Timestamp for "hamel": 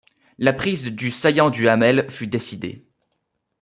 1.69-2.09